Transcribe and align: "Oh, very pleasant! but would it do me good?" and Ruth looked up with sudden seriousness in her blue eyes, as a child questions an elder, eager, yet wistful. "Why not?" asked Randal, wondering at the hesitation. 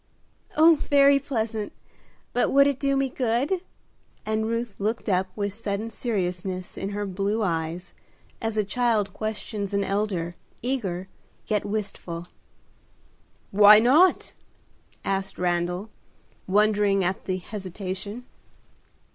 "Oh, 0.57 0.77
very 0.77 1.19
pleasant! 1.19 1.73
but 2.33 2.51
would 2.51 2.65
it 2.65 2.79
do 2.79 2.95
me 2.97 3.07
good?" 3.07 3.61
and 4.25 4.47
Ruth 4.47 4.73
looked 4.79 5.07
up 5.07 5.27
with 5.35 5.53
sudden 5.53 5.91
seriousness 5.91 6.75
in 6.75 6.89
her 6.89 7.05
blue 7.05 7.43
eyes, 7.43 7.93
as 8.41 8.57
a 8.57 8.63
child 8.63 9.13
questions 9.13 9.75
an 9.75 9.83
elder, 9.83 10.35
eager, 10.63 11.07
yet 11.45 11.65
wistful. 11.65 12.25
"Why 13.51 13.77
not?" 13.77 14.33
asked 15.05 15.37
Randal, 15.37 15.91
wondering 16.47 17.03
at 17.03 17.25
the 17.25 17.37
hesitation. 17.37 18.25